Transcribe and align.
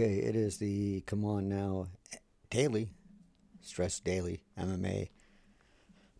Okay, 0.00 0.14
it 0.14 0.34
is 0.34 0.56
the 0.56 1.02
C'mon 1.02 1.46
Now 1.46 1.88
Daily, 2.48 2.88
Stress 3.60 4.00
Daily 4.00 4.40
MMA 4.58 5.10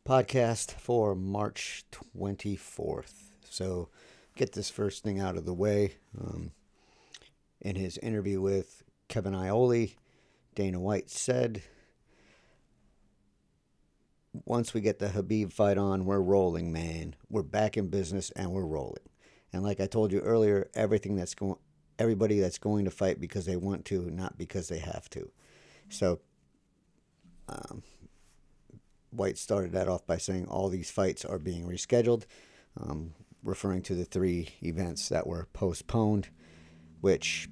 podcast 0.06 0.72
for 0.72 1.14
March 1.14 1.84
24th. 1.90 3.30
So, 3.48 3.88
get 4.36 4.52
this 4.52 4.68
first 4.68 5.02
thing 5.02 5.18
out 5.18 5.38
of 5.38 5.46
the 5.46 5.54
way. 5.54 5.94
Um, 6.20 6.50
in 7.62 7.74
his 7.74 7.96
interview 7.96 8.42
with 8.42 8.82
Kevin 9.08 9.34
Iole, 9.34 9.94
Dana 10.54 10.78
White 10.78 11.08
said, 11.08 11.62
Once 14.44 14.74
we 14.74 14.82
get 14.82 14.98
the 14.98 15.06
Khabib 15.08 15.54
fight 15.54 15.78
on, 15.78 16.04
we're 16.04 16.20
rolling, 16.20 16.70
man. 16.70 17.16
We're 17.30 17.42
back 17.42 17.78
in 17.78 17.88
business 17.88 18.30
and 18.36 18.52
we're 18.52 18.66
rolling. 18.66 19.08
And 19.54 19.62
like 19.62 19.80
I 19.80 19.86
told 19.86 20.12
you 20.12 20.20
earlier, 20.20 20.68
everything 20.74 21.16
that's 21.16 21.34
going 21.34 21.56
everybody 22.00 22.40
that's 22.40 22.58
going 22.58 22.86
to 22.86 22.90
fight 22.90 23.20
because 23.20 23.44
they 23.44 23.56
want 23.56 23.84
to, 23.84 24.10
not 24.10 24.38
because 24.38 24.68
they 24.68 24.78
have 24.78 25.08
to. 25.10 25.30
So, 25.90 26.20
um, 27.48 27.82
White 29.10 29.36
started 29.36 29.72
that 29.72 29.88
off 29.88 30.06
by 30.06 30.16
saying 30.16 30.46
all 30.46 30.68
these 30.68 30.90
fights 30.90 31.24
are 31.24 31.38
being 31.38 31.66
rescheduled, 31.66 32.24
um, 32.80 33.12
referring 33.42 33.82
to 33.82 33.94
the 33.94 34.04
three 34.04 34.48
events 34.62 35.08
that 35.10 35.26
were 35.26 35.48
postponed, 35.52 36.28
which 37.00 37.48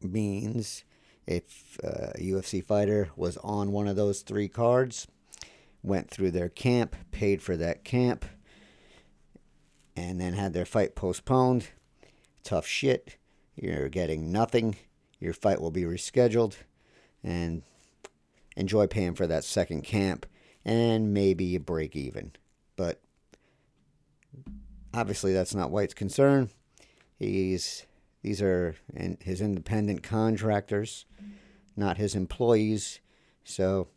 means 0.00 0.84
if 1.26 1.78
a 1.82 2.12
UFC 2.18 2.64
fighter 2.64 3.10
was 3.16 3.36
on 3.38 3.72
one 3.72 3.88
of 3.88 3.96
those 3.96 4.20
three 4.20 4.48
cards, 4.48 5.08
went 5.82 6.10
through 6.10 6.30
their 6.30 6.48
camp, 6.48 6.94
paid 7.10 7.42
for 7.42 7.56
that 7.56 7.84
camp, 7.84 8.24
and 9.96 10.20
then 10.20 10.34
had 10.34 10.52
their 10.52 10.64
fight 10.64 10.94
postponed, 10.94 11.68
tough 12.42 12.66
shit. 12.66 13.16
You're 13.54 13.88
getting 13.88 14.32
nothing. 14.32 14.76
Your 15.18 15.32
fight 15.32 15.60
will 15.60 15.70
be 15.70 15.82
rescheduled. 15.82 16.56
And 17.22 17.62
enjoy 18.56 18.86
paying 18.86 19.14
for 19.14 19.26
that 19.26 19.44
second 19.44 19.82
camp. 19.82 20.26
And 20.64 21.12
maybe 21.12 21.44
you 21.44 21.60
break 21.60 21.96
even. 21.96 22.32
But 22.76 23.00
obviously, 24.94 25.32
that's 25.32 25.54
not 25.54 25.70
White's 25.70 25.94
concern. 25.94 26.50
He's 27.18 27.86
these 28.22 28.40
are 28.40 28.76
his 29.20 29.40
independent 29.40 30.02
contractors, 30.02 31.06
not 31.76 31.96
his 31.96 32.14
employees. 32.14 33.00
So, 33.44 33.88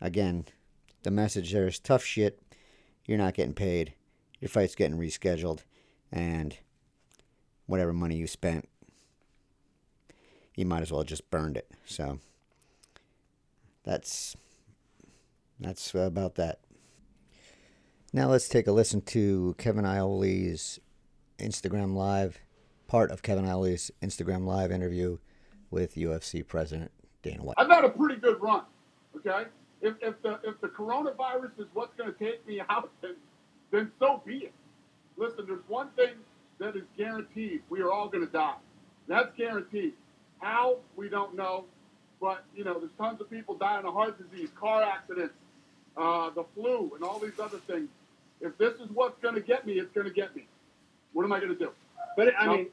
again, 0.00 0.46
the 1.02 1.10
message 1.10 1.52
there 1.52 1.66
is 1.66 1.78
tough 1.78 2.02
shit. 2.02 2.40
You're 3.04 3.18
not 3.18 3.34
getting 3.34 3.54
paid. 3.54 3.92
Your 4.40 4.48
fight's 4.48 4.74
getting 4.74 4.98
rescheduled. 4.98 5.64
And 6.10 6.56
whatever 7.66 7.92
money 7.92 8.16
you 8.16 8.26
spent, 8.26 8.68
you 10.54 10.64
might 10.64 10.82
as 10.82 10.90
well 10.92 11.04
just 11.04 11.30
burned 11.30 11.56
it. 11.56 11.70
So 11.84 12.18
that's 13.84 14.36
that's 15.60 15.94
about 15.94 16.34
that. 16.36 16.60
Now 18.12 18.28
let's 18.28 18.48
take 18.48 18.66
a 18.66 18.72
listen 18.72 19.00
to 19.02 19.54
Kevin 19.58 19.84
Iole's 19.84 20.80
Instagram 21.38 21.94
Live, 21.94 22.38
part 22.86 23.10
of 23.10 23.22
Kevin 23.22 23.46
Iole's 23.46 23.90
Instagram 24.02 24.46
Live 24.46 24.70
interview 24.70 25.18
with 25.70 25.96
UFC 25.96 26.46
President 26.46 26.90
Dana 27.22 27.42
White. 27.42 27.56
I've 27.58 27.68
had 27.68 27.84
a 27.84 27.90
pretty 27.90 28.16
good 28.16 28.40
run. 28.40 28.62
Okay, 29.16 29.48
if, 29.82 29.94
if 30.00 30.20
the 30.22 30.38
if 30.44 30.60
the 30.60 30.68
coronavirus 30.68 31.58
is 31.58 31.66
what's 31.74 31.94
going 31.96 32.12
to 32.12 32.18
take 32.18 32.46
me 32.46 32.60
out, 32.68 32.90
then 33.02 33.16
then 33.70 33.90
so 33.98 34.22
be 34.24 34.36
it. 34.36 34.52
Listen, 35.16 35.44
there's 35.46 35.62
one 35.68 35.88
thing 35.96 36.14
that 36.58 36.76
is 36.76 36.84
guaranteed. 36.96 37.62
We 37.68 37.80
are 37.80 37.90
all 37.90 38.08
going 38.08 38.26
to 38.26 38.32
die. 38.32 38.56
That's 39.08 39.34
guaranteed. 39.36 39.92
How 40.38 40.78
we 40.96 41.08
don't 41.08 41.34
know, 41.36 41.64
but 42.20 42.44
you 42.54 42.64
know, 42.64 42.78
there's 42.78 42.92
tons 42.98 43.20
of 43.20 43.30
people 43.30 43.54
dying 43.54 43.86
of 43.86 43.94
heart 43.94 44.16
disease, 44.18 44.50
car 44.58 44.82
accidents, 44.82 45.34
uh, 45.96 46.30
the 46.30 46.44
flu, 46.54 46.92
and 46.94 47.04
all 47.04 47.18
these 47.18 47.38
other 47.40 47.58
things. 47.58 47.88
If 48.40 48.58
this 48.58 48.74
is 48.74 48.90
what's 48.92 49.18
going 49.20 49.34
to 49.34 49.40
get 49.40 49.66
me, 49.66 49.74
it's 49.74 49.92
going 49.92 50.06
to 50.06 50.12
get 50.12 50.36
me. 50.36 50.46
What 51.12 51.24
am 51.24 51.32
I 51.32 51.40
going 51.40 51.52
to 51.52 51.58
do? 51.58 51.70
But 52.16 52.34
I 52.38 52.48
mean, 52.48 52.66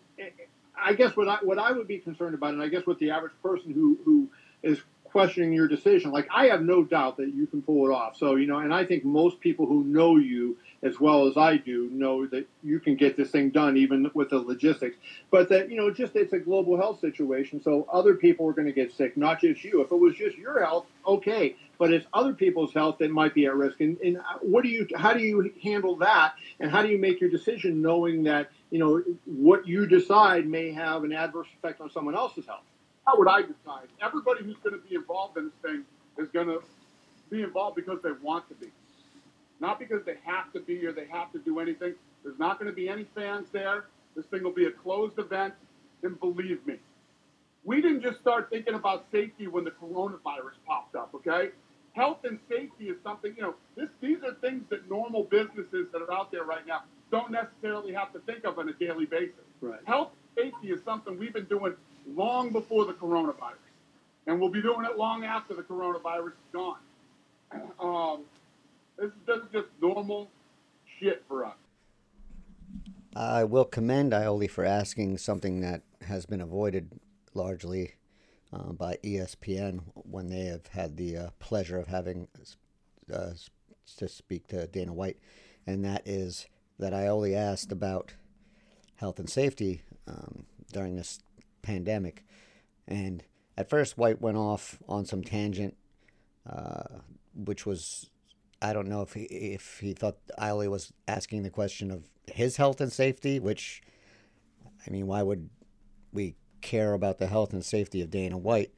I 0.75 0.93
guess 0.93 1.15
what 1.15 1.27
I 1.27 1.37
what 1.41 1.57
I 1.57 1.71
would 1.71 1.87
be 1.87 1.99
concerned 1.99 2.33
about, 2.33 2.53
and 2.53 2.61
I 2.61 2.67
guess 2.67 2.85
what 2.85 2.99
the 2.99 3.11
average 3.11 3.33
person 3.41 3.71
who 3.71 3.97
who 4.03 4.29
is 4.61 4.79
questioning 5.05 5.53
your 5.53 5.67
decision, 5.67 6.11
like 6.11 6.27
I 6.33 6.47
have 6.47 6.61
no 6.61 6.83
doubt 6.83 7.17
that 7.17 7.33
you 7.33 7.47
can 7.47 7.61
pull 7.61 7.87
it 7.87 7.93
off. 7.93 8.17
So 8.17 8.35
you 8.35 8.47
know, 8.47 8.59
and 8.59 8.73
I 8.73 8.85
think 8.85 9.05
most 9.05 9.39
people 9.39 9.65
who 9.65 9.83
know 9.83 10.17
you 10.17 10.57
as 10.83 10.99
well 10.99 11.27
as 11.27 11.37
I 11.37 11.57
do 11.57 11.89
know 11.91 12.27
that 12.27 12.45
you 12.61 12.79
can 12.79 12.95
get 12.95 13.15
this 13.15 13.31
thing 13.31 13.49
done 13.49 13.77
even 13.77 14.11
with 14.13 14.29
the 14.29 14.37
logistics. 14.37 14.97
But 15.31 15.49
that 15.49 15.71
you 15.71 15.77
know, 15.77 15.91
just 15.91 16.15
it's 16.15 16.33
a 16.33 16.39
global 16.39 16.77
health 16.77 16.99
situation, 16.99 17.61
so 17.63 17.87
other 17.91 18.15
people 18.15 18.47
are 18.47 18.53
going 18.53 18.67
to 18.67 18.73
get 18.73 18.93
sick, 18.93 19.15
not 19.15 19.39
just 19.39 19.63
you. 19.63 19.81
If 19.81 19.91
it 19.91 19.95
was 19.95 20.15
just 20.15 20.37
your 20.37 20.63
health, 20.63 20.85
okay, 21.07 21.55
but 21.79 21.93
it's 21.93 22.05
other 22.13 22.33
people's 22.33 22.73
health 22.73 22.97
that 22.99 23.11
might 23.11 23.33
be 23.33 23.45
at 23.45 23.55
risk. 23.55 23.79
And, 23.79 23.97
and 23.99 24.19
what 24.41 24.63
do 24.63 24.69
you, 24.69 24.87
how 24.95 25.13
do 25.13 25.21
you 25.21 25.53
handle 25.63 25.95
that, 25.97 26.35
and 26.59 26.69
how 26.69 26.83
do 26.83 26.89
you 26.89 26.97
make 26.97 27.21
your 27.21 27.29
decision 27.29 27.81
knowing 27.81 28.23
that 28.23 28.51
you 28.69 28.79
know 28.79 29.01
what 29.25 29.67
you 29.67 29.87
decide 29.87 30.47
may 30.47 30.71
have 30.71 31.03
an 31.05 31.13
adverse 31.13 31.47
effect 31.57 31.79
on 31.79 31.89
someone 31.89 32.15
else's 32.15 32.45
health? 32.45 32.63
How 33.07 33.17
would 33.17 33.27
I 33.27 33.41
decide? 33.41 33.87
Everybody 34.01 34.43
who's 34.43 34.57
going 34.63 34.79
to 34.79 34.87
be 34.87 34.95
involved 34.95 35.37
in 35.37 35.45
this 35.45 35.71
thing 35.71 35.83
is 36.17 36.29
going 36.29 36.47
to 36.47 36.61
be 37.29 37.41
involved 37.41 37.75
because 37.75 38.01
they 38.01 38.11
want 38.21 38.47
to 38.49 38.55
be 38.55 38.67
not 39.63 39.79
because 39.79 40.03
they 40.05 40.17
have 40.25 40.51
to 40.51 40.59
be 40.59 40.85
or 40.85 40.91
they 40.91 41.07
have 41.07 41.31
to 41.31 41.39
do 41.39 41.61
anything. 41.61 41.93
There's 42.21 42.37
not 42.37 42.59
going 42.59 42.69
to 42.69 42.75
be 42.75 42.89
any 42.89 43.05
fans 43.15 43.47
there. 43.53 43.85
This 44.13 44.25
thing 44.25 44.43
will 44.43 44.51
be 44.51 44.65
a 44.65 44.71
closed 44.71 45.17
event. 45.17 45.53
And 46.03 46.19
believe 46.19 46.59
me, 46.67 46.75
we 47.63 47.81
didn't 47.81 48.01
just 48.01 48.19
start 48.19 48.49
thinking 48.49 48.73
about 48.73 49.05
safety 49.09 49.47
when 49.47 49.63
the 49.63 49.71
coronavirus 49.71 50.59
popped 50.67 50.97
up, 50.97 51.11
okay? 51.15 51.51
Health 51.93 52.25
and 52.25 52.39
safety 52.49 52.89
is 52.89 52.97
something, 53.03 53.33
you 53.37 53.41
know, 53.41 53.55
this, 53.77 53.87
these 54.01 54.17
are 54.21 54.33
things 54.41 54.63
that 54.69 54.89
normal 54.89 55.23
businesses 55.23 55.87
that 55.93 56.01
are 56.01 56.11
out 56.11 56.29
there 56.29 56.43
right 56.43 56.67
now 56.67 56.83
don't 57.09 57.31
necessarily 57.31 57.93
have 57.93 58.11
to 58.11 58.19
think 58.19 58.43
of 58.43 58.59
on 58.59 58.67
a 58.67 58.73
daily 58.73 59.05
basis. 59.05 59.45
Right. 59.61 59.79
Health 59.85 60.09
and 60.35 60.51
safety 60.51 60.73
is 60.73 60.83
something 60.83 61.17
we've 61.17 61.33
been 61.33 61.45
doing 61.45 61.73
long 62.13 62.51
before 62.51 62.83
the 62.83 62.93
coronavirus. 62.93 63.63
And 64.27 64.41
we'll 64.41 64.49
be 64.49 64.61
doing 64.61 64.85
it 64.85 64.97
long 64.97 65.23
after 65.23 65.53
the 65.53 65.63
coronavirus 65.63 66.31
is 66.31 66.51
gone. 66.51 66.79
Um, 67.79 68.23
this 68.97 69.07
is, 69.07 69.11
this 69.25 69.37
is 69.37 69.43
just 69.51 69.67
normal 69.81 70.29
shit 70.99 71.23
for 71.27 71.45
us. 71.45 71.55
I 73.15 73.43
will 73.43 73.65
commend 73.65 74.13
Iole 74.13 74.47
for 74.49 74.65
asking 74.65 75.17
something 75.19 75.61
that 75.61 75.83
has 76.01 76.25
been 76.25 76.41
avoided 76.41 76.99
largely 77.33 77.95
uh, 78.51 78.71
by 78.73 78.97
ESPN 79.03 79.81
when 79.93 80.29
they 80.29 80.45
have 80.45 80.67
had 80.67 80.97
the 80.97 81.17
uh, 81.17 81.29
pleasure 81.39 81.77
of 81.77 81.87
having 81.87 82.27
uh, 83.13 83.31
to 83.97 84.07
speak 84.07 84.47
to 84.47 84.67
Dana 84.67 84.93
White, 84.93 85.17
and 85.67 85.85
that 85.85 86.01
is 86.05 86.47
that 86.79 86.93
Iole 86.93 87.35
asked 87.35 87.71
about 87.71 88.13
health 88.95 89.19
and 89.19 89.29
safety 89.29 89.81
um, 90.07 90.45
during 90.71 90.95
this 90.95 91.19
pandemic. 91.61 92.25
And 92.87 93.23
at 93.57 93.69
first, 93.69 93.97
White 93.97 94.21
went 94.21 94.37
off 94.37 94.79
on 94.87 95.05
some 95.05 95.23
tangent, 95.23 95.75
uh, 96.49 96.99
which 97.35 97.65
was 97.65 98.09
I 98.63 98.71
don't 98.71 98.87
know 98.87 99.01
if 99.01 99.13
he 99.13 99.23
if 99.23 99.79
he 99.79 99.93
thought 99.93 100.17
Iole 100.39 100.69
was 100.69 100.93
asking 101.05 101.43
the 101.43 101.49
question 101.49 101.91
of 101.91 102.07
his 102.25 102.55
health 102.55 102.79
and 102.79 102.91
safety, 102.91 103.37
which 103.37 103.81
I 104.87 104.89
mean, 104.89 105.05
why 105.05 105.21
would 105.21 105.49
we 106.13 106.35
care 106.61 106.93
about 106.93 107.17
the 107.19 107.27
health 107.27 107.51
and 107.51 107.63
safety 107.63 108.01
of 108.01 108.09
Dana 108.09 108.37
White 108.37 108.71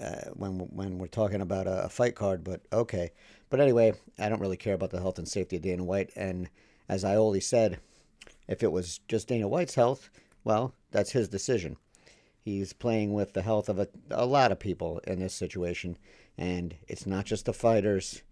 uh, 0.00 0.30
when 0.34 0.58
when 0.58 0.98
we're 0.98 1.08
talking 1.08 1.40
about 1.40 1.66
a, 1.66 1.84
a, 1.84 1.88
fight 1.88 2.14
card? 2.14 2.44
But 2.44 2.60
okay, 2.72 3.10
but 3.50 3.60
anyway, 3.60 3.92
I 4.20 4.28
don't 4.28 4.40
really 4.40 4.56
care 4.56 4.74
about 4.74 4.90
the 4.90 5.00
health 5.00 5.18
and 5.18 5.26
safety 5.26 5.56
of 5.56 5.62
Dana 5.62 5.82
White. 5.82 6.10
And 6.14 6.48
as 6.88 7.04
Iole 7.04 7.42
said, 7.42 7.80
if 8.46 8.62
it 8.62 8.70
was 8.70 8.98
just 9.08 9.26
Dana 9.26 9.48
White's 9.48 9.74
health, 9.74 10.10
well, 10.44 10.74
that's 10.92 11.10
his 11.10 11.28
decision. 11.28 11.76
He's 12.44 12.72
playing 12.72 13.12
with 13.14 13.32
the 13.32 13.42
health 13.42 13.68
of 13.68 13.78
a, 13.78 13.88
a 14.10 14.26
lot 14.26 14.50
of 14.50 14.58
people 14.58 15.00
in 15.06 15.20
this 15.20 15.34
situation, 15.34 15.96
and 16.36 16.74
it's 16.88 17.06
not 17.06 17.24
just 17.24 17.46
the 17.46 17.52
fighters. 17.52 18.22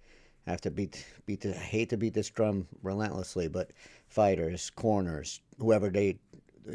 I 0.47 0.51
have 0.51 0.61
to 0.63 0.71
beat 0.71 1.07
beat. 1.27 1.43
The, 1.43 1.57
I 1.57 1.61
hate 1.61 1.91
to 1.91 1.97
beat 1.97 2.15
this 2.15 2.29
drum 2.31 2.67
relentlessly, 2.83 3.47
but 3.47 3.73
fighters, 4.09 4.71
corners, 4.71 5.41
whoever 5.59 5.91
they 5.91 6.19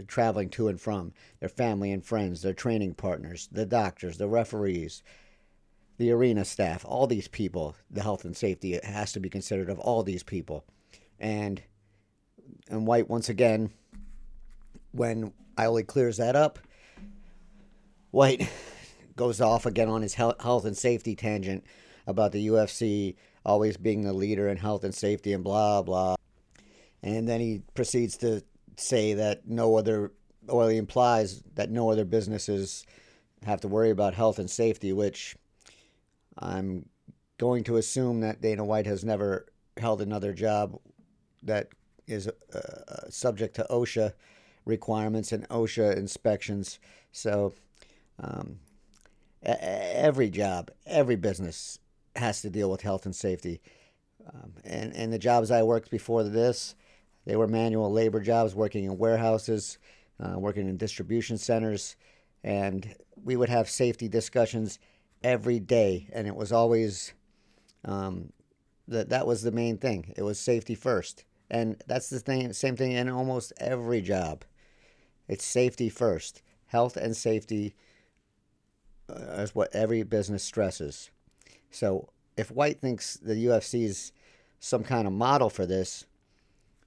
traveling 0.07 0.49
to 0.49 0.67
and 0.67 0.79
from, 0.79 1.13
their 1.39 1.49
family 1.49 1.91
and 1.91 2.03
friends, 2.03 2.41
their 2.41 2.53
training 2.53 2.93
partners, 2.93 3.49
the 3.51 3.65
doctors, 3.65 4.17
the 4.17 4.27
referees, 4.27 5.03
the 5.97 6.11
arena 6.11 6.45
staff, 6.45 6.83
all 6.85 7.07
these 7.07 7.27
people, 7.27 7.75
the 7.89 8.01
health 8.01 8.25
and 8.25 8.35
safety 8.35 8.79
has 8.83 9.11
to 9.13 9.19
be 9.19 9.29
considered 9.29 9.69
of 9.69 9.79
all 9.79 10.03
these 10.03 10.23
people. 10.23 10.65
And 11.19 11.61
and 12.69 12.87
White 12.87 13.09
once 13.09 13.29
again, 13.29 13.71
when 14.91 15.33
Iole 15.57 15.83
clears 15.83 16.17
that 16.17 16.35
up, 16.35 16.59
White 18.15 18.49
goes 19.17 19.41
off 19.41 19.65
again 19.65 19.89
on 19.89 20.01
his 20.01 20.13
health 20.13 20.63
and 20.63 20.77
safety 20.77 21.17
tangent 21.17 21.65
about 22.07 22.31
the 22.31 22.47
UFC 22.47 23.17
always 23.45 23.75
being 23.75 24.03
the 24.03 24.13
leader 24.13 24.47
in 24.47 24.55
health 24.55 24.85
and 24.85 24.95
safety 24.95 25.33
and 25.33 25.43
blah 25.43 25.81
blah. 25.81 26.15
And 27.03 27.27
then 27.27 27.41
he 27.41 27.61
proceeds 27.73 28.15
to 28.19 28.41
say 28.77 29.15
that 29.15 29.45
no 29.49 29.75
other, 29.75 30.13
well, 30.47 30.69
he 30.69 30.77
implies 30.77 31.43
that 31.55 31.69
no 31.69 31.91
other 31.91 32.05
businesses 32.05 32.85
have 33.45 33.59
to 33.61 33.67
worry 33.67 33.89
about 33.89 34.13
health 34.13 34.39
and 34.39 34.49
safety, 34.49 34.93
which 34.93 35.35
I'm 36.39 36.87
going 37.37 37.65
to 37.65 37.75
assume 37.75 38.21
that 38.21 38.39
Dana 38.39 38.63
White 38.63 38.85
has 38.85 39.03
never 39.03 39.45
held 39.75 40.01
another 40.01 40.31
job 40.31 40.79
that 41.43 41.67
is 42.07 42.29
uh, 42.53 43.09
subject 43.09 43.57
to 43.57 43.67
OSHA 43.69 44.13
requirements 44.63 45.33
and 45.33 45.47
OSHA 45.49 45.97
inspections. 45.97 46.79
So, 47.11 47.53
um, 48.19 48.59
every 49.43 50.29
job, 50.29 50.71
every 50.85 51.15
business 51.15 51.79
has 52.15 52.41
to 52.41 52.49
deal 52.49 52.69
with 52.69 52.81
health 52.81 53.05
and 53.05 53.15
safety. 53.15 53.61
Um, 54.33 54.53
and, 54.63 54.93
and 54.95 55.13
the 55.13 55.19
jobs 55.19 55.51
I 55.51 55.63
worked 55.63 55.91
before 55.91 56.23
this, 56.23 56.75
they 57.25 57.35
were 57.35 57.47
manual 57.47 57.91
labor 57.91 58.19
jobs, 58.19 58.55
working 58.55 58.85
in 58.85 58.97
warehouses, 58.97 59.77
uh, 60.19 60.39
working 60.39 60.67
in 60.67 60.77
distribution 60.77 61.37
centers, 61.37 61.95
and 62.43 62.95
we 63.23 63.35
would 63.35 63.49
have 63.49 63.69
safety 63.69 64.07
discussions 64.07 64.79
every 65.23 65.59
day, 65.59 66.07
and 66.13 66.27
it 66.27 66.35
was 66.35 66.51
always 66.51 67.13
um, 67.83 68.31
that 68.87 69.09
that 69.09 69.27
was 69.27 69.41
the 69.41 69.51
main 69.51 69.77
thing. 69.77 70.13
It 70.15 70.21
was 70.21 70.39
safety 70.39 70.75
first, 70.75 71.25
and 71.49 71.81
that's 71.87 72.09
the 72.09 72.19
thing. 72.19 72.53
Same 72.53 72.75
thing 72.75 72.91
in 72.91 73.09
almost 73.09 73.51
every 73.57 74.01
job. 74.01 74.45
It's 75.27 75.43
safety 75.43 75.89
first. 75.89 76.41
Health 76.67 76.95
and 76.97 77.15
safety 77.15 77.75
uh, 79.09 79.41
is 79.41 79.55
what 79.55 79.73
every 79.73 80.03
business 80.03 80.43
stresses. 80.43 81.11
So 81.71 82.09
if 82.37 82.51
White 82.51 82.79
thinks 82.79 83.15
the 83.15 83.45
UFC 83.45 83.83
is 83.83 84.11
some 84.59 84.83
kind 84.83 85.07
of 85.07 85.13
model 85.13 85.49
for 85.49 85.65
this, 85.65 86.05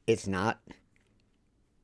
it's 0.07 0.27
not 0.27 0.61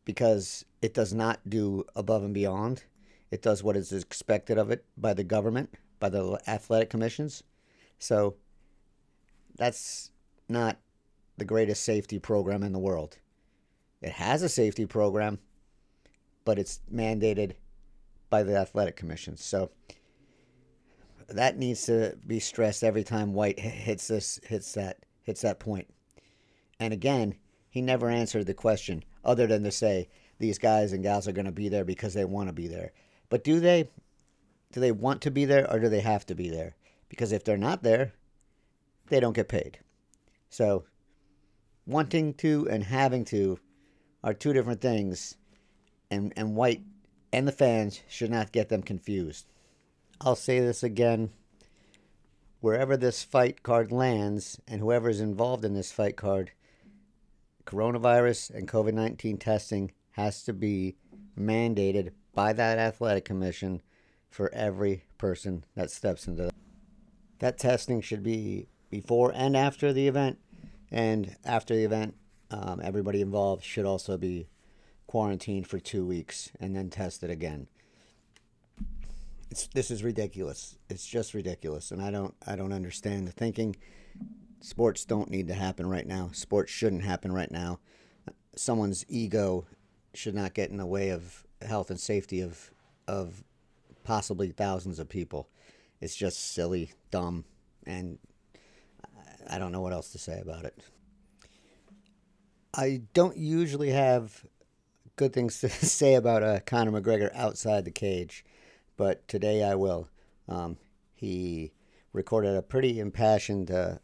because 0.05 0.65
it 0.83 0.95
does 0.95 1.13
not 1.13 1.41
do 1.49 1.85
above 1.95 2.23
and 2.25 2.35
beyond. 2.35 2.85
It 3.31 3.43
does 3.43 3.63
what 3.63 3.77
is 3.77 3.93
expected 3.93 4.59
of 4.59 4.71
it 4.71 4.85
by 4.97 5.15
the 5.15 5.25
government, 5.25 5.75
by 5.99 6.09
the 6.09 6.41
athletic 6.47 6.91
commissions. 6.91 7.43
So 7.99 8.35
that's 9.57 10.11
not 10.49 10.79
the 11.37 11.45
greatest 11.45 11.83
safety 11.85 12.19
program 12.19 12.63
in 12.63 12.73
the 12.73 12.79
world. 12.79 13.19
It 14.03 14.13
has 14.13 14.43
a 14.43 14.49
safety 14.49 14.87
program, 14.87 15.39
but 16.45 16.59
it's 16.59 16.81
mandated 16.93 17.53
by 18.31 18.43
the 18.43 18.57
athletic 18.57 18.97
commissions. 18.97 19.43
So 19.43 19.71
that 21.29 21.59
needs 21.59 21.87
to 21.87 22.17
be 22.27 22.41
stressed 22.41 22.85
every 22.85 23.05
time 23.05 23.33
White 23.33 23.59
hits 23.59 24.09
this 24.09 24.41
hits 24.45 24.73
that 24.75 24.99
hits 25.23 25.43
that 25.43 25.59
point. 25.59 25.89
And 26.79 26.93
again, 26.93 27.37
he 27.71 27.81
never 27.81 28.09
answered 28.09 28.47
the 28.47 28.55
question 28.55 29.05
other 29.25 29.47
than 29.47 29.63
to 29.65 29.71
say 29.71 30.09
these 30.39 30.59
guys 30.59 30.93
and 30.93 31.03
gals 31.03 31.27
are 31.27 31.33
going 31.33 31.47
to 31.47 31.53
be 31.53 31.69
there 31.69 31.85
because 31.85 32.15
they 32.15 32.25
want 32.25 32.49
to 32.49 32.53
be 32.53 32.69
there. 32.69 32.93
But 33.29 33.45
do 33.45 33.61
they 33.61 33.91
do 34.73 34.81
they 34.81 34.93
want 34.93 35.23
to 35.23 35.31
be 35.31 35.45
there 35.45 35.71
or 35.71 35.79
do 35.79 35.89
they 35.89 36.01
have 36.01 36.27
to 36.27 36.35
be 36.35 36.51
there? 36.51 36.77
Because 37.09 37.33
if 37.33 37.45
they're 37.45 37.57
not 37.57 37.83
there, 37.83 38.13
they 39.09 39.21
don't 39.21 39.35
get 39.35 39.49
paid. 39.49 39.79
So 40.49 40.85
wanting 41.87 42.35
to 42.35 42.69
and 42.69 42.85
having 42.85 43.25
to 43.27 43.59
are 44.23 44.35
two 44.35 44.53
different 44.53 44.81
things 44.81 45.37
and 46.11 46.33
and 46.37 46.55
White 46.57 46.83
and 47.33 47.49
the 47.49 47.53
fans 47.53 48.01
should 48.09 48.31
not 48.31 48.53
get 48.53 48.69
them 48.69 48.83
confused. 48.83 49.47
I'll 50.25 50.37
say 50.37 50.59
this 50.59 50.83
again. 50.83 51.33
Wherever 52.61 52.97
this 52.97 53.23
fight 53.23 53.63
card 53.63 53.93
lands, 53.93 54.59
and 54.67 54.81
whoever 54.81 55.11
is 55.11 55.21
involved 55.21 55.67
in 55.67 55.75
this 55.75 55.93
fight 55.93 56.17
card, 56.17 56.53
coronavirus 57.67 58.49
and 58.55 58.67
COVID 58.67 58.95
19 58.95 59.37
testing 59.37 59.93
has 60.13 60.43
to 60.45 60.55
be 60.55 60.97
mandated 61.39 62.13
by 62.33 62.55
that 62.55 62.79
athletic 62.79 63.27
commission 63.27 63.83
for 64.31 64.51
every 64.55 65.05
person 65.19 65.63
that 65.75 65.91
steps 65.91 66.27
into 66.27 66.45
that. 66.45 66.55
That 67.41 67.59
testing 67.59 68.01
should 68.01 68.23
be 68.23 68.69
before 68.89 69.31
and 69.35 69.55
after 69.55 69.93
the 69.93 70.09
event, 70.09 70.39
and 70.91 71.37
after 71.45 71.77
the 71.77 71.85
event, 71.85 72.15
um, 72.51 72.81
everybody 72.83 73.21
involved 73.21 73.63
should 73.63 73.85
also 73.85 74.17
be 74.17 74.49
quarantined 75.07 75.67
for 75.67 75.79
two 75.79 76.07
weeks 76.07 76.51
and 76.59 76.75
then 76.75 76.89
tested 76.89 77.29
again 77.29 77.67
it's 79.55 79.69
this 79.69 79.93
is 79.93 80.03
ridiculous. 80.03 80.77
It's 80.91 81.07
just 81.07 81.33
ridiculous, 81.33 81.93
and 81.93 82.03
I 82.03 82.11
don't 82.11 82.35
I 82.45 82.57
don't 82.57 82.73
understand 82.73 83.29
the 83.29 83.33
thinking. 83.33 83.77
Sports 84.61 85.05
don't 85.05 85.31
need 85.31 85.47
to 85.47 85.55
happen 85.55 85.89
right 85.89 86.09
now. 86.09 86.31
Sports 86.33 86.73
shouldn't 86.73 87.05
happen 87.05 87.31
right 87.31 87.53
now. 87.53 87.79
Someone's 88.57 89.05
ego 89.09 89.65
should 90.13 90.35
not 90.35 90.55
get 90.55 90.71
in 90.71 90.77
the 90.77 90.87
way 90.87 91.11
of 91.11 91.47
health 91.63 91.91
and 91.91 92.01
safety 92.01 92.41
of 92.41 92.73
of 93.07 93.45
possibly 94.03 94.51
thousands 94.51 94.99
of 94.99 95.09
people. 95.09 95.49
It's 96.01 96.17
just 96.17 96.53
silly, 96.53 96.91
dumb, 97.13 97.45
and 97.87 98.19
I 99.49 99.61
don't 99.61 99.71
know 99.71 99.83
what 99.83 99.93
else 99.93 100.11
to 100.11 100.19
say 100.19 100.41
about 100.41 100.65
it. 100.65 100.77
I 102.77 103.03
don't 103.13 103.37
usually 103.37 103.91
have 103.91 104.45
good 105.15 105.33
things 105.33 105.61
to 105.61 105.69
say 105.69 106.15
about 106.15 106.43
uh, 106.43 106.59
Conor 106.67 107.01
McGregor 107.01 107.31
outside 107.37 107.85
the 107.85 107.93
cage 107.93 108.45
but 108.97 109.27
today 109.29 109.63
I 109.63 109.75
will. 109.75 110.09
Um, 110.49 110.77
he 111.15 111.73
recorded 112.13 112.57
a 112.57 112.63
pretty 112.63 113.01
impassioned, 113.01 113.71
uh, 113.71 113.97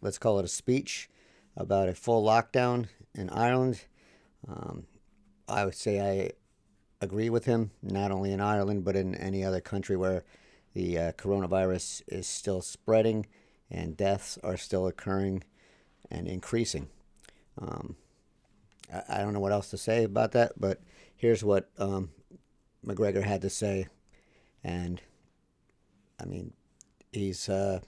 let's 0.00 0.18
call 0.18 0.38
it 0.38 0.44
a 0.44 0.48
speech, 0.48 1.08
about 1.56 1.88
a 1.88 1.94
full 1.94 2.24
lockdown 2.24 2.88
in 3.14 3.30
Ireland. 3.30 3.84
Um, 4.48 4.86
I 5.48 5.64
would 5.64 5.74
say 5.74 6.00
I 6.00 6.32
agree 7.00 7.30
with 7.30 7.44
him, 7.44 7.70
not 7.82 8.10
only 8.10 8.32
in 8.32 8.40
Ireland, 8.40 8.84
but 8.84 8.96
in 8.96 9.14
any 9.14 9.44
other 9.44 9.60
country 9.60 9.96
where 9.96 10.24
the 10.74 10.98
uh, 10.98 11.12
coronavirus 11.12 12.02
is 12.08 12.26
still 12.26 12.60
spreading 12.60 13.26
and 13.70 13.96
deaths 13.96 14.38
are 14.42 14.56
still 14.56 14.86
occurring 14.86 15.44
and 16.10 16.26
increasing. 16.26 16.88
Um, 17.58 17.96
I, 18.92 19.02
I, 19.08 19.18
don't 19.18 19.32
know 19.32 19.40
what 19.40 19.52
else 19.52 19.70
to 19.70 19.78
say 19.78 20.04
about 20.04 20.32
that, 20.32 20.52
but 20.56 20.80
here's 21.16 21.44
what 21.44 21.70
um, 21.78 22.10
McGregor 22.84 23.22
had 23.22 23.42
to 23.42 23.50
say 23.50 23.86
and 24.64 25.02
I 26.20 26.24
mean, 26.24 26.52
he's 27.12 27.48
uh, 27.48 27.80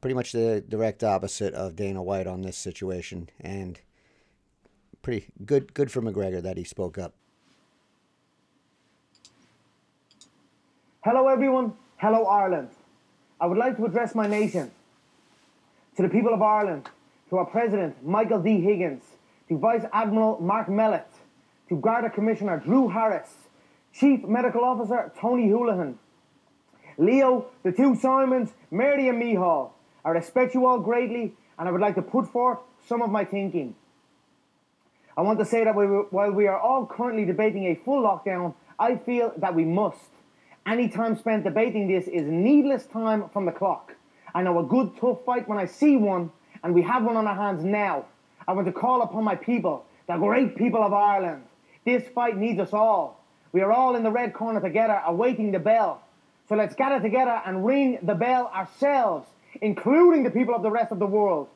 pretty 0.00 0.14
much 0.14 0.32
the 0.32 0.64
direct 0.66 1.02
opposite 1.02 1.52
of 1.54 1.76
Dana 1.76 2.02
White 2.02 2.26
on 2.26 2.42
this 2.42 2.56
situation, 2.56 3.28
and 3.40 3.80
pretty 5.02 5.26
good. 5.44 5.74
Good 5.74 5.90
for 5.90 6.00
McGregor 6.00 6.42
that 6.42 6.56
he 6.56 6.64
spoke 6.64 6.96
up. 6.96 7.14
Hello, 11.04 11.28
everyone. 11.28 11.74
Hello, 11.96 12.24
Ireland. 12.26 12.68
I 13.40 13.46
would 13.46 13.58
like 13.58 13.76
to 13.76 13.84
address 13.84 14.14
my 14.14 14.26
nation, 14.26 14.70
to 15.96 16.02
the 16.02 16.08
people 16.08 16.34
of 16.34 16.42
Ireland, 16.42 16.88
to 17.30 17.38
our 17.38 17.44
President 17.44 18.04
Michael 18.04 18.40
D. 18.40 18.60
Higgins, 18.60 19.02
to 19.48 19.58
Vice 19.58 19.84
Admiral 19.92 20.40
Mark 20.40 20.68
Mellett, 20.68 21.06
to 21.68 21.76
Garda 21.76 22.10
Commissioner 22.10 22.58
Drew 22.58 22.88
Harris, 22.88 23.47
Chief 23.98 24.24
Medical 24.24 24.64
Officer 24.64 25.12
Tony 25.18 25.48
Holohan, 25.48 25.94
Leo, 26.98 27.46
the 27.62 27.72
two 27.72 27.96
Simons, 27.96 28.50
Mary 28.70 29.08
and 29.08 29.20
Micheál. 29.20 29.70
I 30.04 30.10
respect 30.10 30.54
you 30.54 30.66
all 30.66 30.78
greatly 30.78 31.34
and 31.58 31.68
I 31.68 31.72
would 31.72 31.80
like 31.80 31.96
to 31.96 32.02
put 32.02 32.28
forth 32.28 32.58
some 32.86 33.02
of 33.02 33.10
my 33.10 33.24
thinking. 33.24 33.74
I 35.16 35.22
want 35.22 35.40
to 35.40 35.44
say 35.44 35.64
that 35.64 35.74
we, 35.74 35.84
while 35.84 36.30
we 36.30 36.46
are 36.46 36.58
all 36.58 36.86
currently 36.86 37.24
debating 37.24 37.64
a 37.66 37.74
full 37.74 38.02
lockdown, 38.02 38.54
I 38.78 38.96
feel 38.96 39.32
that 39.38 39.54
we 39.54 39.64
must. 39.64 40.10
Any 40.64 40.88
time 40.88 41.16
spent 41.16 41.42
debating 41.42 41.88
this 41.88 42.06
is 42.06 42.24
needless 42.24 42.86
time 42.86 43.28
from 43.30 43.46
the 43.46 43.52
clock. 43.52 43.96
I 44.34 44.42
know 44.42 44.60
a 44.60 44.62
good 44.62 44.92
tough 45.00 45.24
fight 45.24 45.48
when 45.48 45.58
I 45.58 45.64
see 45.64 45.96
one, 45.96 46.30
and 46.62 46.72
we 46.72 46.82
have 46.82 47.02
one 47.02 47.16
on 47.16 47.26
our 47.26 47.34
hands 47.34 47.64
now. 47.64 48.04
I 48.46 48.52
want 48.52 48.66
to 48.66 48.72
call 48.72 49.02
upon 49.02 49.24
my 49.24 49.34
people, 49.34 49.86
the 50.06 50.16
great 50.16 50.56
people 50.56 50.82
of 50.82 50.92
Ireland. 50.92 51.42
This 51.84 52.06
fight 52.08 52.36
needs 52.36 52.60
us 52.60 52.72
all. 52.72 53.17
We 53.52 53.62
are 53.62 53.72
all 53.72 53.96
in 53.96 54.02
the 54.02 54.10
red 54.10 54.34
corner 54.34 54.60
together, 54.60 55.00
awaiting 55.06 55.52
the 55.52 55.58
bell. 55.58 56.02
So 56.48 56.56
let's 56.56 56.74
gather 56.74 57.00
together 57.00 57.42
and 57.44 57.64
ring 57.64 57.98
the 58.02 58.14
bell 58.14 58.50
ourselves, 58.54 59.28
including 59.60 60.22
the 60.22 60.30
people 60.30 60.54
of 60.54 60.62
the 60.62 60.70
rest 60.70 60.92
of 60.92 60.98
the 60.98 61.06
world. 61.06 61.48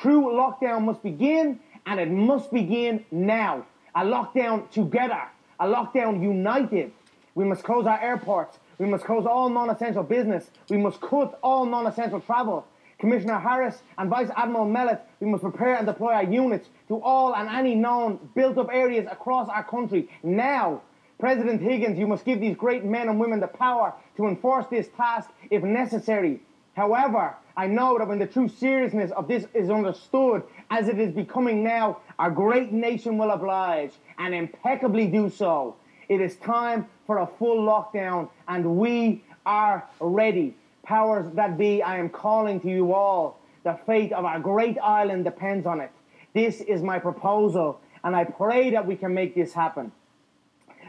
True 0.00 0.24
lockdown 0.32 0.84
must 0.84 1.02
begin, 1.02 1.60
and 1.86 1.98
it 1.98 2.10
must 2.10 2.52
begin 2.52 3.04
now. 3.10 3.66
A 3.94 4.04
lockdown 4.04 4.70
together, 4.70 5.22
a 5.58 5.66
lockdown 5.66 6.22
united. 6.22 6.92
We 7.34 7.44
must 7.44 7.64
close 7.64 7.86
our 7.86 8.00
airports. 8.00 8.58
We 8.78 8.86
must 8.86 9.04
close 9.04 9.26
all 9.26 9.50
non 9.50 9.70
essential 9.70 10.04
business. 10.04 10.50
We 10.68 10.76
must 10.76 11.00
cut 11.00 11.38
all 11.42 11.66
non 11.66 11.86
essential 11.86 12.20
travel. 12.20 12.66
Commissioner 12.98 13.38
Harris 13.38 13.82
and 13.98 14.10
Vice 14.10 14.28
Admiral 14.36 14.66
Mellett, 14.66 15.00
we 15.20 15.26
must 15.26 15.42
prepare 15.42 15.76
and 15.76 15.86
deploy 15.86 16.12
our 16.12 16.24
units 16.24 16.68
to 16.88 17.00
all 17.00 17.34
and 17.34 17.48
any 17.48 17.74
known 17.74 18.18
built 18.34 18.58
up 18.58 18.68
areas 18.70 19.06
across 19.10 19.48
our 19.48 19.64
country 19.64 20.08
now 20.22 20.82
President 21.20 21.60
Higgins, 21.60 21.98
you 21.98 22.06
must 22.06 22.24
give 22.24 22.40
these 22.40 22.56
great 22.56 22.82
men 22.82 23.08
and 23.08 23.20
women 23.20 23.40
the 23.40 23.46
power 23.46 23.92
to 24.16 24.26
enforce 24.26 24.66
this 24.68 24.88
task 24.96 25.30
if 25.50 25.62
necessary. 25.62 26.40
However, 26.74 27.36
I 27.56 27.66
know 27.66 27.98
that 27.98 28.08
when 28.08 28.18
the 28.18 28.26
true 28.26 28.48
seriousness 28.48 29.10
of 29.12 29.28
this 29.28 29.46
is 29.52 29.68
understood, 29.68 30.42
as 30.70 30.88
it 30.88 30.98
is 30.98 31.12
becoming 31.12 31.62
now, 31.62 31.98
our 32.18 32.30
great 32.30 32.72
nation 32.72 33.18
will 33.18 33.30
oblige 33.30 33.92
and 34.18 34.34
impeccably 34.34 35.06
do 35.08 35.28
so. 35.28 35.76
It 36.08 36.22
is 36.22 36.36
time 36.36 36.86
for 37.06 37.18
a 37.18 37.26
full 37.26 37.66
lockdown, 37.66 38.30
and 38.48 38.78
we 38.78 39.22
are 39.44 39.86
ready. 40.00 40.56
Powers 40.82 41.30
that 41.34 41.58
be, 41.58 41.82
I 41.82 41.98
am 41.98 42.08
calling 42.08 42.60
to 42.60 42.68
you 42.68 42.94
all. 42.94 43.38
The 43.62 43.78
fate 43.84 44.12
of 44.12 44.24
our 44.24 44.40
great 44.40 44.78
island 44.78 45.24
depends 45.24 45.66
on 45.66 45.80
it. 45.80 45.90
This 46.32 46.62
is 46.62 46.82
my 46.82 46.98
proposal, 46.98 47.78
and 48.02 48.16
I 48.16 48.24
pray 48.24 48.70
that 48.70 48.86
we 48.86 48.96
can 48.96 49.12
make 49.12 49.34
this 49.34 49.52
happen. 49.52 49.92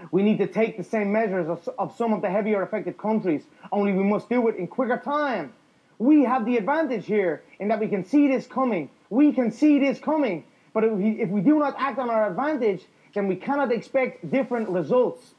We 0.10 0.24
need 0.24 0.40
to 0.40 0.48
take 0.48 0.78
the 0.78 0.84
same 0.84 1.12
measures 1.12 1.48
of, 1.78 1.96
some 1.96 2.14
of 2.14 2.22
the 2.22 2.30
heavier 2.30 2.64
affected 2.64 2.98
countries, 2.98 3.44
only 3.72 3.94
we 3.94 4.04
must 4.04 4.30
do 4.30 4.48
it 4.48 4.56
in 4.56 4.68
quicker 4.68 4.98
time. 4.98 5.54
We 6.00 6.24
have 6.24 6.46
the 6.46 6.58
advantage 6.58 7.06
here 7.06 7.44
in 7.60 7.68
that 7.68 7.80
we 7.80 7.88
can 7.88 8.04
see 8.04 8.28
this 8.28 8.48
coming. 8.48 8.90
We 9.10 9.32
can 9.34 9.52
see 9.52 9.78
this 9.78 10.00
coming. 10.00 10.46
But 10.74 10.86
if 10.86 10.92
we, 10.94 11.22
if 11.22 11.30
we 11.30 11.42
do 11.42 11.60
not 11.60 11.76
act 11.78 12.00
on 12.00 12.10
our 12.10 12.28
advantage, 12.30 12.86
then 13.14 13.28
we 13.28 13.36
cannot 13.36 13.72
expect 13.72 14.32
different 14.32 14.70
results. 14.70 15.36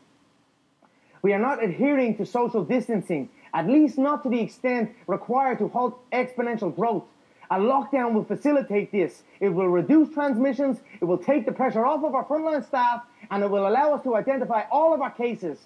We 1.22 1.32
are 1.32 1.38
not 1.38 1.62
adhering 1.62 2.16
to 2.18 2.26
social 2.26 2.64
distancing, 2.64 3.30
at 3.54 3.66
least 3.66 3.98
not 3.98 4.22
to 4.24 4.28
the 4.28 4.40
extent 4.40 4.92
required 5.06 5.58
to 5.58 5.68
halt 5.68 5.98
exponential 6.12 6.74
growth. 6.74 7.04
A 7.50 7.56
lockdown 7.56 8.12
will 8.12 8.24
facilitate 8.24 8.92
this. 8.92 9.22
It 9.40 9.50
will 9.50 9.68
reduce 9.68 10.12
transmissions, 10.14 10.80
it 11.00 11.04
will 11.04 11.18
take 11.18 11.44
the 11.44 11.52
pressure 11.52 11.84
off 11.84 12.02
of 12.04 12.14
our 12.14 12.24
frontline 12.24 12.64
staff, 12.66 13.02
and 13.32 13.42
it 13.42 13.50
will 13.50 13.66
allow 13.66 13.94
us 13.94 14.02
to 14.02 14.14
identify 14.14 14.64
all 14.70 14.92
of 14.92 15.00
our 15.00 15.10
cases. 15.10 15.58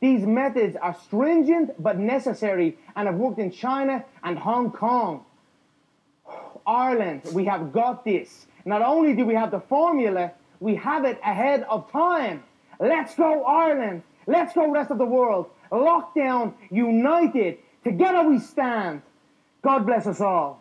These 0.00 0.26
methods 0.26 0.76
are 0.76 0.94
stringent 1.06 1.82
but 1.82 1.98
necessary 1.98 2.76
and 2.94 3.08
have 3.08 3.16
worked 3.16 3.38
in 3.38 3.50
China 3.50 4.04
and 4.22 4.38
Hong 4.38 4.70
Kong. 4.70 5.24
Ireland, 6.66 7.22
we 7.32 7.46
have 7.46 7.72
got 7.72 8.04
this. 8.04 8.46
Not 8.66 8.82
only 8.82 9.14
do 9.14 9.24
we 9.24 9.34
have 9.34 9.50
the 9.50 9.60
formula, 9.60 10.32
we 10.60 10.74
have 10.76 11.06
it 11.06 11.18
ahead 11.24 11.64
of 11.70 11.90
time. 11.90 12.42
Let's 12.78 13.14
go, 13.14 13.44
Ireland. 13.44 14.02
Let's 14.26 14.54
go, 14.54 14.70
rest 14.70 14.90
of 14.90 14.98
the 14.98 15.06
world. 15.06 15.48
Lockdown, 15.72 16.52
united. 16.70 17.56
Together 17.82 18.28
we 18.28 18.38
stand. 18.38 19.00
God 19.62 19.86
bless 19.86 20.06
us 20.06 20.20
all. 20.20 20.60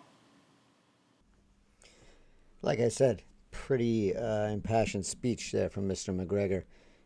Like 2.62 2.80
I 2.80 2.88
said, 2.88 3.22
pretty 3.54 4.16
uh, 4.16 4.48
impassioned 4.48 5.06
speech 5.06 5.52
there 5.52 5.70
from 5.70 5.88
Mr. 5.88 6.14
McGregor. 6.14 6.64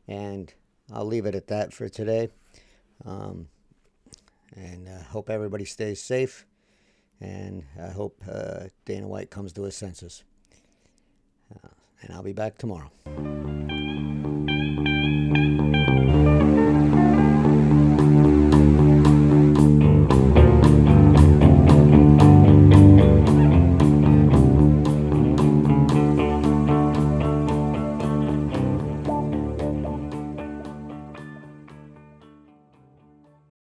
And 0.07 0.51
I'll 0.91 1.05
leave 1.05 1.25
it 1.25 1.35
at 1.35 1.47
that 1.47 1.73
for 1.73 1.87
today. 1.89 2.29
Um, 3.05 3.49
and 4.55 4.87
uh, 4.87 5.03
hope 5.03 5.29
everybody 5.29 5.65
stays 5.65 6.01
safe. 6.01 6.45
And 7.21 7.63
I 7.81 7.89
hope 7.89 8.21
uh, 8.31 8.65
Dana 8.85 9.07
White 9.07 9.29
comes 9.29 9.53
to 9.53 9.63
his 9.63 9.75
senses. 9.75 10.23
Uh, 11.53 11.69
and 12.01 12.13
I'll 12.13 12.23
be 12.23 12.33
back 12.33 12.57
tomorrow. 12.57 12.91